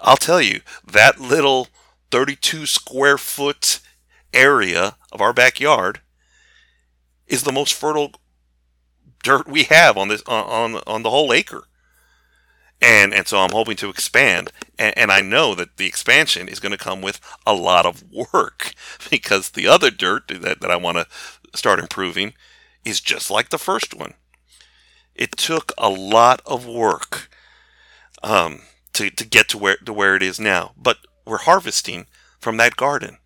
I'll 0.01 0.17
tell 0.17 0.41
you, 0.41 0.59
that 0.85 1.19
little 1.19 1.69
32 2.11 2.65
square 2.65 3.17
foot 3.17 3.79
area 4.33 4.95
of 5.11 5.21
our 5.21 5.33
backyard 5.33 6.01
is 7.27 7.43
the 7.43 7.51
most 7.51 7.73
fertile 7.73 8.13
dirt 9.23 9.47
we 9.47 9.63
have 9.63 9.97
on 9.97 10.07
this 10.07 10.23
on 10.27 10.75
on 10.87 11.03
the 11.03 11.09
whole 11.09 11.33
acre. 11.33 11.63
And 12.81 13.13
and 13.13 13.27
so 13.27 13.39
I'm 13.39 13.51
hoping 13.51 13.75
to 13.77 13.89
expand 13.89 14.51
and, 14.77 14.97
and 14.97 15.11
I 15.11 15.21
know 15.21 15.53
that 15.55 15.77
the 15.77 15.85
expansion 15.85 16.47
is 16.47 16.59
going 16.59 16.71
to 16.71 16.77
come 16.77 17.01
with 17.01 17.19
a 17.45 17.53
lot 17.53 17.85
of 17.85 18.03
work 18.11 18.73
because 19.09 19.49
the 19.49 19.67
other 19.67 19.91
dirt 19.91 20.27
that, 20.29 20.61
that 20.61 20.71
I 20.71 20.77
want 20.77 20.97
to 20.97 21.07
start 21.55 21.79
improving 21.79 22.33
is 22.85 23.01
just 23.01 23.29
like 23.29 23.49
the 23.49 23.57
first 23.57 23.93
one. 23.93 24.13
It 25.13 25.33
took 25.33 25.73
a 25.77 25.89
lot 25.89 26.41
of 26.45 26.65
work 26.65 27.29
um, 28.23 28.61
to, 28.93 29.09
to 29.09 29.25
get 29.25 29.49
to 29.49 29.57
where 29.57 29.77
to 29.85 29.93
where 29.93 30.15
it 30.15 30.23
is 30.23 30.39
now, 30.39 30.71
but 30.77 30.97
we're 31.25 31.39
harvesting 31.39 32.07
from 32.39 32.57
that 32.57 32.75
garden, 32.75 33.17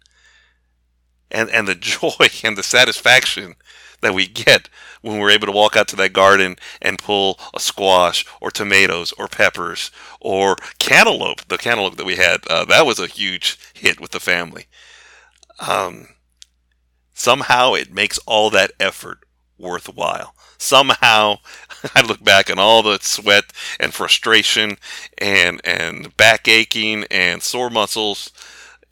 and 1.34 1.50
and 1.50 1.68
the 1.68 1.76
joy 1.80 2.30
and 2.44 2.58
the 2.58 2.64
satisfaction 2.64 3.56
that 4.02 4.14
we 4.14 4.28
get 4.28 4.70
when 5.02 5.18
we're 5.20 5.32
able 5.32 5.48
to 5.48 5.52
walk 5.52 5.76
out 5.76 5.88
to 5.90 5.96
that 5.96 6.14
garden 6.14 6.58
and 6.82 7.00
pull 7.00 7.40
a 7.54 7.60
squash 7.60 8.26
or 8.42 8.52
tomatoes 8.52 9.14
or 9.14 9.28
peppers 9.28 9.92
or 10.20 10.56
cantaloupe. 10.78 11.48
The 11.48 11.58
cantaloupe 11.58 11.96
that 11.98 12.06
we 12.06 12.16
had 12.16 12.46
uh, 12.50 12.66
that 12.66 12.86
was 12.86 13.00
a 13.00 13.08
huge 13.08 13.58
hit 13.74 14.00
with 14.00 14.12
the 14.12 14.20
family. 14.20 14.68
Um, 15.60 16.10
somehow 17.14 17.74
it 17.74 17.94
makes 17.94 18.20
all 18.26 18.50
that 18.52 18.72
effort 18.80 19.20
worthwhile. 19.58 20.36
Somehow 20.58 21.38
I 21.96 22.02
look 22.02 22.24
back 22.24 22.50
on 22.50 22.60
all 22.60 22.84
the 22.84 23.00
sweat 23.02 23.46
and 23.80 23.94
frustration 23.94 24.78
and 25.18 25.62
and 25.64 26.16
back 26.18 26.48
aching 26.48 27.06
and 27.12 27.42
sore 27.42 27.70
muscles 27.70 28.32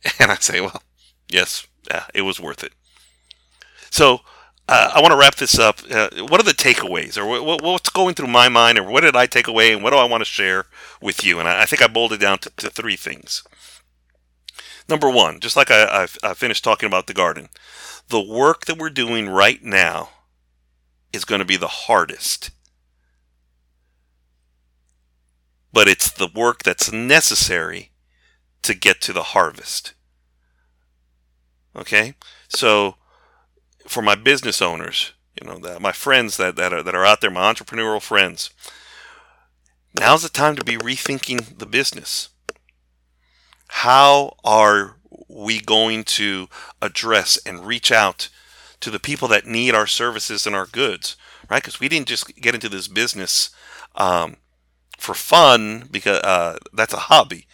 and 0.20 0.32
I 0.32 0.36
say, 0.36 0.62
well, 0.62 0.82
yes, 1.30 1.68
yeah, 1.92 2.06
it 2.14 2.22
was 2.22 2.40
worth 2.40 2.64
it. 2.64 2.72
So 3.90 4.22
uh, 4.70 4.92
I 4.96 5.02
want 5.02 5.12
to 5.12 5.18
wrap 5.18 5.36
this 5.36 5.60
up. 5.60 5.80
Uh, 5.90 6.10
what 6.30 6.40
are 6.40 6.44
the 6.44 6.52
takeaways, 6.52 7.18
or 7.18 7.26
what, 7.26 7.62
what's 7.62 7.90
going 7.90 8.16
through 8.16 8.28
my 8.28 8.48
mind, 8.48 8.80
or 8.80 8.84
what 8.84 9.02
did 9.02 9.16
I 9.16 9.26
take 9.26 9.48
away, 9.48 9.74
and 9.74 9.84
what 9.84 9.90
do 9.90 9.98
I 9.98 10.06
want 10.06 10.22
to 10.22 10.26
share 10.26 10.66
with 11.02 11.26
you? 11.26 11.40
And 11.40 11.50
I, 11.50 11.64
I 11.64 11.66
think 11.66 11.82
I 11.82 11.88
boiled 11.88 12.14
it 12.14 12.20
down 12.20 12.40
to, 12.40 12.50
to, 12.58 12.70
three 12.70 12.96
things. 12.96 13.44
Number 14.88 15.10
one, 15.10 15.42
just 15.42 15.58
like 15.58 15.70
I, 15.70 16.04
I, 16.04 16.08
I 16.24 16.34
finished 16.34 16.64
talking 16.64 16.88
about 16.88 17.08
the 17.08 17.14
garden, 17.14 17.50
the 18.08 18.22
work 18.22 18.66
that 18.66 18.78
we're 18.78 18.90
doing 18.90 19.28
right 19.28 19.62
now 19.62 20.10
is 21.12 21.26
going 21.26 21.40
to 21.40 21.46
be 21.46 21.58
the 21.58 21.68
hardest. 21.68 22.52
But 25.74 25.90
it's 25.90 26.10
the 26.10 26.30
work 26.34 26.64
that's 26.64 26.92
necessary 26.92 27.92
to 28.62 28.74
get 28.74 29.02
to 29.02 29.14
the 29.14 29.24
harvest. 29.24 29.94
Okay? 31.76 32.16
So, 32.50 32.96
for 33.88 34.02
my 34.02 34.16
business 34.16 34.62
owners, 34.62 35.14
you 35.42 35.48
know, 35.48 35.58
that, 35.60 35.82
my 35.82 35.92
friends 35.92 36.38
that, 36.38 36.56
that, 36.56 36.74
are, 36.74 36.84
that 36.84 36.96
are 36.96 37.06
out 37.06 37.22
there, 37.22 37.32
my 37.32 37.52
entrepreneurial 37.52 38.02
friends, 38.02 38.52
now's 40.00 40.24
the 40.24 40.30
time 40.30 40.56
to 40.56 40.64
be 40.64 40.78
rethinking 40.78 41.58
the 41.58 41.66
business. 41.66 42.30
How 43.68 44.36
are 44.44 44.98
we 45.28 45.62
going 45.62 46.04
to 46.04 46.48
address 46.82 47.38
and 47.46 47.66
reach 47.66 47.92
out 47.92 48.30
to 48.82 48.90
the 48.90 49.00
people 49.00 49.28
that 49.30 49.46
need 49.46 49.74
our 49.74 49.88
services 49.88 50.46
and 50.46 50.56
our 50.56 50.66
goods, 50.66 51.16
right? 51.50 51.62
Because 51.62 51.80
we 51.80 51.88
didn't 51.88 52.08
just 52.08 52.36
get 52.36 52.54
into 52.56 52.70
this 52.70 52.88
business 52.88 53.52
um, 53.96 54.38
for 54.98 55.14
fun 55.14 55.88
because 55.90 56.20
uh, 56.20 56.58
that's 56.74 56.94
a 56.94 56.98
hobby. 56.98 57.48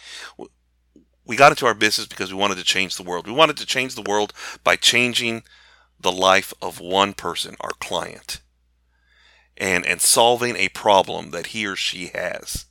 We 1.28 1.36
got 1.36 1.52
into 1.52 1.66
our 1.66 1.74
business 1.74 2.08
because 2.08 2.32
we 2.32 2.40
wanted 2.40 2.56
to 2.56 2.64
change 2.64 2.96
the 2.96 3.02
world. 3.02 3.26
We 3.26 3.32
wanted 3.32 3.58
to 3.58 3.66
change 3.66 3.94
the 3.94 4.02
world 4.02 4.32
by 4.64 4.76
changing 4.76 5.42
the 6.00 6.10
life 6.10 6.54
of 6.62 6.80
one 6.80 7.12
person, 7.12 7.54
our 7.60 7.72
client, 7.78 8.40
and 9.56 9.84
and 9.84 10.00
solving 10.00 10.56
a 10.56 10.70
problem 10.70 11.30
that 11.32 11.48
he 11.48 11.66
or 11.66 11.76
she 11.76 12.06
has. 12.14 12.64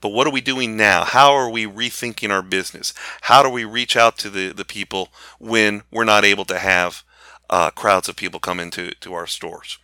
But 0.00 0.10
what 0.10 0.26
are 0.26 0.32
we 0.32 0.40
doing 0.40 0.76
now? 0.76 1.04
How 1.04 1.32
are 1.32 1.50
we 1.50 1.66
rethinking 1.66 2.30
our 2.30 2.42
business? 2.42 2.94
How 3.22 3.42
do 3.42 3.48
we 3.48 3.64
reach 3.64 3.96
out 3.96 4.18
to 4.18 4.30
the, 4.30 4.52
the 4.52 4.64
people 4.64 5.08
when 5.38 5.82
we're 5.90 6.04
not 6.04 6.24
able 6.24 6.44
to 6.46 6.58
have 6.58 7.04
uh, 7.50 7.70
crowds 7.70 8.08
of 8.08 8.16
people 8.16 8.40
come 8.40 8.60
into 8.60 8.92
to 8.92 9.14
our 9.14 9.28
stores? 9.28 9.78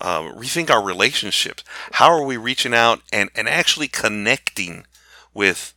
Um, 0.00 0.34
rethink 0.34 0.70
our 0.70 0.84
relationships. 0.84 1.64
How 1.92 2.10
are 2.10 2.24
we 2.24 2.36
reaching 2.36 2.74
out 2.74 3.02
and, 3.12 3.30
and 3.36 3.48
actually 3.48 3.88
connecting 3.88 4.84
with 5.32 5.74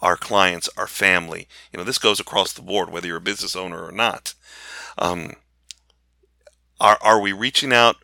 our 0.00 0.16
clients, 0.16 0.68
our 0.76 0.86
family? 0.86 1.48
You 1.72 1.78
know, 1.78 1.84
this 1.84 1.98
goes 1.98 2.20
across 2.20 2.52
the 2.52 2.62
board, 2.62 2.90
whether 2.90 3.06
you're 3.06 3.16
a 3.16 3.20
business 3.20 3.56
owner 3.56 3.84
or 3.84 3.92
not. 3.92 4.34
Um, 4.96 5.32
are, 6.80 6.98
are 7.02 7.20
we 7.20 7.32
reaching 7.32 7.72
out 7.72 7.96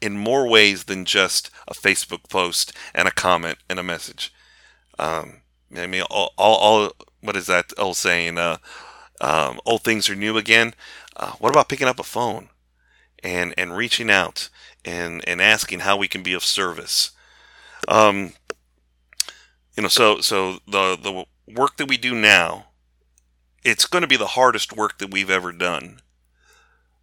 in 0.00 0.16
more 0.16 0.48
ways 0.48 0.84
than 0.84 1.04
just 1.04 1.50
a 1.66 1.74
Facebook 1.74 2.28
post 2.28 2.72
and 2.94 3.08
a 3.08 3.12
comment 3.12 3.58
and 3.68 3.78
a 3.78 3.82
message. 3.82 4.32
Um, 4.98 5.42
I 5.76 5.86
mean, 5.86 6.02
all, 6.02 6.32
all, 6.36 6.56
all, 6.56 6.92
what 7.20 7.36
is 7.36 7.46
that 7.46 7.72
old 7.78 7.96
saying? 7.96 8.38
Uh, 8.38 8.58
um, 9.20 9.58
old 9.64 9.82
things 9.82 10.08
are 10.08 10.14
new 10.14 10.36
again. 10.36 10.74
Uh, 11.16 11.32
what 11.32 11.50
about 11.50 11.68
picking 11.68 11.88
up 11.88 11.98
a 11.98 12.04
phone 12.04 12.50
and 13.24 13.54
and 13.56 13.76
reaching 13.76 14.10
out 14.10 14.50
and 14.84 15.26
and 15.26 15.40
asking 15.40 15.80
how 15.80 15.96
we 15.96 16.08
can 16.08 16.22
be 16.22 16.34
of 16.34 16.44
service? 16.44 17.12
Um, 17.88 18.34
you 19.76 19.82
know, 19.82 19.88
so 19.88 20.20
so 20.20 20.58
the 20.66 20.96
the 20.96 21.24
work 21.46 21.76
that 21.76 21.88
we 21.88 21.96
do 21.96 22.14
now, 22.14 22.66
it's 23.64 23.86
going 23.86 24.02
to 24.02 24.08
be 24.08 24.16
the 24.16 24.26
hardest 24.28 24.76
work 24.76 24.98
that 24.98 25.10
we've 25.10 25.30
ever 25.30 25.52
done 25.52 26.00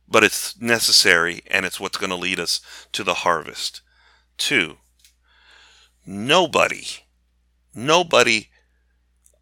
but 0.07 0.23
it's 0.23 0.59
necessary 0.61 1.41
and 1.47 1.65
it's 1.65 1.79
what's 1.79 1.97
going 1.97 2.09
to 2.11 2.15
lead 2.15 2.39
us 2.39 2.61
to 2.91 3.03
the 3.03 3.15
harvest. 3.15 3.81
Two, 4.37 4.77
nobody, 6.05 6.85
nobody 7.73 8.49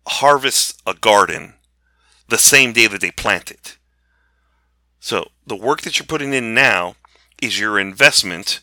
harvests 0.08 0.81
a 0.86 0.93
garden 0.93 1.55
the 2.29 2.38
same 2.38 2.74
day 2.74 2.88
that 2.88 3.01
they 3.01 3.12
plant 3.12 3.51
it. 3.51 3.77
So 5.00 5.31
the 5.46 5.55
work 5.55 5.81
that 5.81 6.00
you're 6.00 6.05
putting 6.05 6.34
in 6.34 6.53
now 6.53 6.96
is 7.41 7.60
your 7.60 7.79
investment 7.79 8.62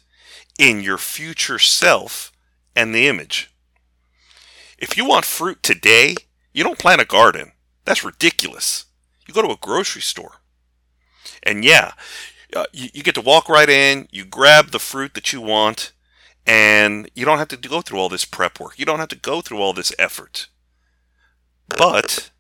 in 0.59 0.81
your 0.81 0.99
future 0.99 1.59
self 1.59 2.33
and 2.75 2.95
the 2.95 3.07
image. 3.07 3.51
If 4.79 4.97
you 4.97 5.05
want 5.05 5.25
fruit 5.25 5.63
today, 5.63 6.15
you 6.53 6.65
don't 6.65 6.79
plant 6.79 7.01
a 7.01 7.05
garden. 7.05 7.53
That's 7.85 8.05
ridiculous. 8.05 8.87
You 9.27 9.35
go 9.35 9.43
to 9.43 9.53
a 9.53 9.57
grocery 9.57 10.03
store. 10.03 10.41
And 11.43 11.65
yeah, 11.65 11.93
uh, 12.55 12.65
you, 12.73 12.89
you 12.95 13.03
get 13.03 13.15
to 13.15 13.21
walk 13.21 13.49
right 13.49 13.69
in, 13.69 14.09
you 14.11 14.25
grab 14.25 14.71
the 14.71 14.79
fruit 14.79 15.15
that 15.15 15.33
you 15.33 15.41
want, 15.41 15.93
and 16.47 17.11
you 17.15 17.25
don't 17.25 17.39
have 17.39 17.49
to 17.49 17.57
go 17.57 17.83
through 17.83 17.99
all 17.99 18.09
this 18.09 18.25
prep 18.25 18.59
work. 18.59 18.79
You 18.79 18.87
don't 18.87 18.99
have 18.99 19.09
to 19.09 19.17
go 19.17 19.41
through 19.41 19.59
all 19.59 19.73
this 19.73 19.93
effort. 19.99 20.49
But 21.69 22.31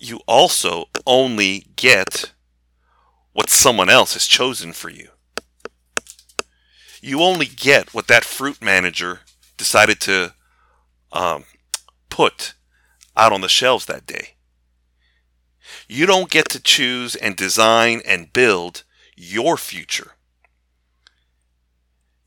you 0.00 0.20
also 0.26 0.86
only 1.06 1.66
get 1.76 2.32
what 3.32 3.48
someone 3.48 3.88
else 3.88 4.14
has 4.14 4.26
chosen 4.26 4.72
for 4.72 4.90
you. 4.90 5.08
You 7.00 7.22
only 7.22 7.46
get 7.46 7.94
what 7.94 8.08
that 8.08 8.24
fruit 8.24 8.60
manager 8.60 9.20
decided 9.56 10.00
to 10.00 10.34
um, 11.12 11.44
put 12.12 12.52
out 13.16 13.32
on 13.32 13.40
the 13.40 13.48
shelves 13.48 13.86
that 13.86 14.04
day. 14.04 14.34
You 15.88 16.04
don't 16.04 16.30
get 16.30 16.50
to 16.50 16.60
choose 16.60 17.16
and 17.16 17.34
design 17.34 18.02
and 18.04 18.34
build 18.34 18.82
your 19.16 19.56
future. 19.56 20.12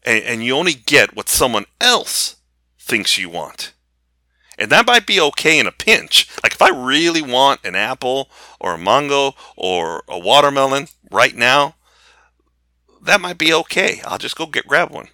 And, 0.04 0.24
and 0.24 0.44
you 0.44 0.56
only 0.56 0.74
get 0.74 1.16
what 1.16 1.30
someone 1.30 1.66
else 1.80 2.38
thinks 2.80 3.20
you 3.20 3.30
want. 3.30 3.74
And 4.58 4.72
that 4.72 4.88
might 4.88 5.06
be 5.06 5.22
okay 5.22 5.60
in 5.60 5.68
a 5.68 5.72
pinch. 5.72 6.28
Like 6.42 6.54
if 6.54 6.64
I 6.64 6.70
really 6.70 7.22
want 7.22 7.64
an 7.64 7.76
apple 7.76 8.28
or 8.60 8.74
a 8.74 8.80
mango 8.80 9.36
or 9.56 10.04
a 10.08 10.18
watermelon 10.18 10.88
right 11.12 11.36
now, 11.36 11.76
that 13.04 13.22
might 13.22 13.38
be 13.38 13.54
okay. 13.54 14.02
I'll 14.04 14.18
just 14.18 14.36
go 14.36 14.48
get 14.48 14.66
grab 14.68 14.90
one. 14.90 15.10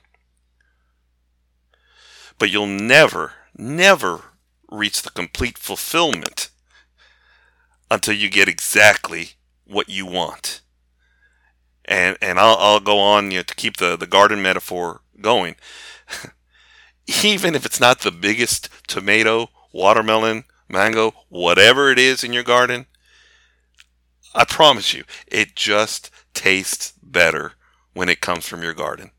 But 2.40 2.50
you'll 2.50 2.68
never, 2.68 3.34
never 3.58 4.31
reach 4.72 5.02
the 5.02 5.10
complete 5.12 5.58
fulfillment 5.58 6.50
until 7.90 8.16
you 8.16 8.30
get 8.30 8.48
exactly 8.48 9.32
what 9.66 9.90
you 9.90 10.06
want. 10.06 10.62
And 11.86 12.18
and 12.22 12.40
I'll, 12.40 12.58
I'll 12.58 12.80
go 12.80 13.00
on 13.00 13.32
you 13.32 13.40
know, 13.40 13.44
to 13.44 13.56
keep 13.56 13.78
the, 13.78 13.98
the 13.98 14.08
garden 14.08 14.42
metaphor 14.42 15.02
going. 15.20 15.56
Even 17.24 17.56
if 17.56 17.66
it's 17.66 17.80
not 17.80 18.00
the 18.02 18.12
biggest 18.12 18.70
tomato, 18.88 19.50
watermelon, 19.74 20.46
mango, 20.70 21.14
whatever 21.30 21.92
it 21.92 22.00
is 22.00 22.24
in 22.24 22.32
your 22.32 22.44
garden, 22.44 22.86
I 24.34 24.46
promise 24.46 24.94
you, 24.94 25.04
it 25.28 25.56
just 25.56 26.10
tastes 26.34 26.94
better 27.02 27.54
when 27.94 28.08
it 28.08 28.22
comes 28.22 28.48
from 28.48 28.64
your 28.64 28.74
garden. 28.74 29.12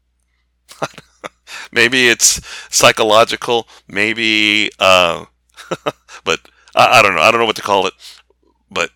maybe 1.73 2.09
it's 2.09 2.41
psychological. 2.75 3.69
Maybe, 3.87 4.71
uh, 4.79 5.27
but 6.25 6.41
I, 6.75 6.99
I 6.99 7.02
don't 7.02 7.14
know. 7.14 7.21
I 7.21 7.31
don't 7.31 7.41
know 7.41 7.47
what 7.47 7.57
to 7.57 7.62
call 7.62 7.87
it. 7.87 7.95
But 8.71 8.91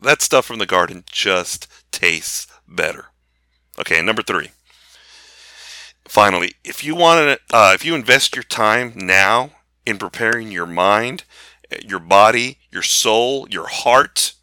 that 0.00 0.22
stuff 0.22 0.44
from 0.44 0.58
the 0.58 0.66
garden 0.66 1.04
just 1.10 1.68
tastes 1.90 2.46
better. 2.68 3.06
Okay, 3.78 4.02
number 4.02 4.22
three. 4.22 4.50
Finally, 6.06 6.54
if 6.64 6.84
you 6.84 6.94
want 6.94 7.38
to, 7.50 7.56
uh, 7.56 7.72
if 7.74 7.84
you 7.84 7.94
invest 7.94 8.36
your 8.36 8.42
time 8.42 8.92
now 8.96 9.52
in 9.86 9.98
preparing 9.98 10.52
your 10.52 10.66
mind, 10.66 11.24
your 11.82 12.00
body, 12.00 12.58
your 12.70 12.82
soul, 12.82 13.46
your 13.50 13.66
heart, 13.66 14.34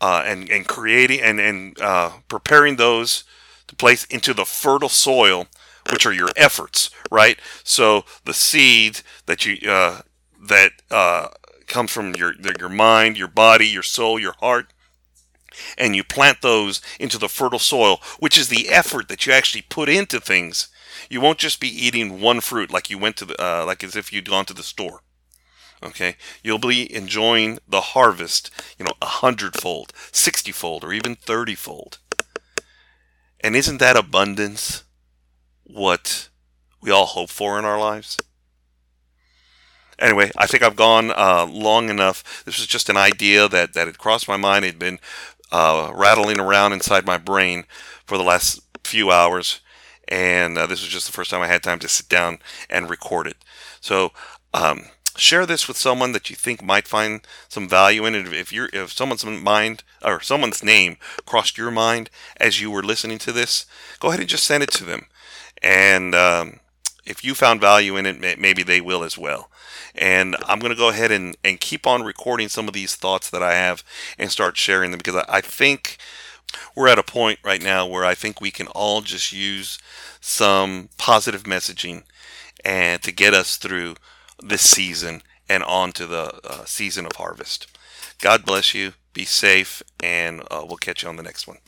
uh, 0.00 0.22
and 0.26 0.50
and 0.50 0.66
creating 0.66 1.20
and 1.20 1.40
and 1.40 1.80
uh, 1.80 2.10
preparing 2.28 2.76
those 2.76 3.24
to 3.66 3.74
place 3.76 4.04
into 4.06 4.34
the 4.34 4.44
fertile 4.44 4.88
soil, 4.88 5.46
which 5.90 6.04
are 6.04 6.12
your 6.12 6.28
efforts, 6.36 6.90
right? 7.10 7.38
So 7.64 8.04
the 8.24 8.34
seed 8.34 9.00
that 9.26 9.46
you 9.46 9.70
uh, 9.70 10.02
that 10.48 10.72
uh, 10.90 11.28
comes 11.66 11.90
from 11.90 12.14
your 12.14 12.34
your 12.58 12.68
mind, 12.68 13.16
your 13.16 13.28
body, 13.28 13.66
your 13.66 13.82
soul, 13.82 14.18
your 14.18 14.34
heart, 14.40 14.72
and 15.78 15.96
you 15.96 16.04
plant 16.04 16.42
those 16.42 16.80
into 16.98 17.18
the 17.18 17.28
fertile 17.28 17.58
soil, 17.58 18.00
which 18.18 18.38
is 18.38 18.48
the 18.48 18.68
effort 18.68 19.08
that 19.08 19.26
you 19.26 19.32
actually 19.32 19.62
put 19.62 19.88
into 19.88 20.20
things. 20.20 20.68
You 21.10 21.20
won't 21.20 21.38
just 21.38 21.60
be 21.60 21.68
eating 21.68 22.20
one 22.20 22.40
fruit 22.40 22.70
like 22.70 22.90
you 22.90 22.98
went 22.98 23.16
to 23.18 23.24
the 23.24 23.42
uh, 23.42 23.64
like 23.66 23.84
as 23.84 23.96
if 23.96 24.12
you'd 24.12 24.28
gone 24.30 24.46
to 24.46 24.54
the 24.54 24.62
store. 24.62 25.02
Okay, 25.82 26.16
you'll 26.42 26.58
be 26.58 26.92
enjoying 26.94 27.58
the 27.68 27.82
harvest, 27.82 28.50
you 28.78 28.84
know, 28.84 28.94
a 29.02 29.06
hundredfold, 29.06 29.92
sixtyfold, 30.10 30.82
or 30.82 30.92
even 30.92 31.16
thirtyfold. 31.16 31.98
And 33.40 33.54
isn't 33.54 33.78
that 33.78 33.96
abundance 33.96 34.84
what 35.64 36.30
we 36.80 36.90
all 36.90 37.06
hope 37.06 37.30
for 37.30 37.58
in 37.58 37.64
our 37.64 37.78
lives? 37.78 38.16
Anyway, 39.98 40.30
I 40.36 40.46
think 40.46 40.62
I've 40.62 40.76
gone 40.76 41.10
uh, 41.10 41.46
long 41.48 41.88
enough. 41.88 42.44
This 42.44 42.58
was 42.58 42.66
just 42.66 42.88
an 42.88 42.96
idea 42.96 43.48
that, 43.48 43.72
that 43.72 43.86
had 43.86 43.98
crossed 43.98 44.28
my 44.28 44.36
mind. 44.36 44.64
It 44.64 44.68
had 44.68 44.78
been 44.78 44.98
uh, 45.50 45.90
rattling 45.94 46.38
around 46.38 46.72
inside 46.72 47.06
my 47.06 47.18
brain 47.18 47.64
for 48.04 48.18
the 48.18 48.24
last 48.24 48.60
few 48.84 49.10
hours. 49.10 49.60
And 50.08 50.56
uh, 50.56 50.66
this 50.66 50.82
was 50.82 50.90
just 50.90 51.06
the 51.06 51.12
first 51.12 51.30
time 51.30 51.42
I 51.42 51.46
had 51.48 51.62
time 51.62 51.78
to 51.80 51.88
sit 51.88 52.08
down 52.08 52.38
and 52.70 52.90
record 52.90 53.26
it. 53.26 53.36
So, 53.80 54.12
um, 54.54 54.86
share 55.16 55.46
this 55.46 55.66
with 55.66 55.76
someone 55.76 56.12
that 56.12 56.30
you 56.30 56.36
think 56.36 56.62
might 56.62 56.86
find 56.86 57.22
some 57.48 57.68
value 57.68 58.04
in 58.04 58.14
it. 58.14 58.32
If 58.32 58.52
you're, 58.52 58.68
if 58.72 58.92
someone's 58.92 59.24
mind 59.24 59.82
or 60.04 60.20
someone's 60.20 60.62
name 60.62 60.96
crossed 61.24 61.58
your 61.58 61.70
mind 61.70 62.10
as 62.36 62.60
you 62.60 62.70
were 62.70 62.82
listening 62.82 63.18
to 63.18 63.32
this, 63.32 63.66
go 63.98 64.08
ahead 64.08 64.20
and 64.20 64.28
just 64.28 64.44
send 64.44 64.62
it 64.62 64.70
to 64.72 64.84
them. 64.84 65.06
And 65.62 66.14
um, 66.14 66.60
if 67.06 67.24
you 67.24 67.34
found 67.34 67.60
value 67.60 67.96
in 67.96 68.06
it, 68.06 68.38
maybe 68.38 68.62
they 68.62 68.80
will 68.80 69.02
as 69.04 69.16
well. 69.16 69.50
And 69.94 70.36
I'm 70.46 70.58
going 70.58 70.72
to 70.72 70.78
go 70.78 70.90
ahead 70.90 71.10
and, 71.10 71.36
and 71.44 71.60
keep 71.60 71.86
on 71.86 72.02
recording 72.02 72.48
some 72.48 72.68
of 72.68 72.74
these 72.74 72.94
thoughts 72.96 73.30
that 73.30 73.42
I 73.42 73.54
have 73.54 73.82
and 74.18 74.30
start 74.30 74.56
sharing 74.56 74.90
them 74.90 74.98
because 74.98 75.16
I, 75.16 75.24
I 75.28 75.40
think 75.40 75.96
we're 76.74 76.88
at 76.88 76.98
a 76.98 77.02
point 77.02 77.38
right 77.44 77.62
now 77.62 77.86
where 77.86 78.04
I 78.04 78.14
think 78.14 78.40
we 78.40 78.50
can 78.50 78.66
all 78.68 79.00
just 79.00 79.32
use 79.32 79.78
some 80.20 80.90
positive 80.98 81.44
messaging 81.44 82.02
and 82.64 83.02
to 83.02 83.12
get 83.12 83.34
us 83.34 83.56
through 83.56 83.94
this 84.42 84.62
season 84.62 85.22
and 85.48 85.62
on 85.62 85.92
to 85.92 86.06
the 86.06 86.40
uh, 86.44 86.64
season 86.64 87.06
of 87.06 87.12
harvest. 87.16 87.66
God 88.20 88.44
bless 88.44 88.74
you. 88.74 88.94
Be 89.12 89.24
safe, 89.24 89.82
and 90.02 90.42
uh, 90.50 90.64
we'll 90.66 90.76
catch 90.76 91.02
you 91.02 91.08
on 91.08 91.16
the 91.16 91.22
next 91.22 91.46
one. 91.46 91.58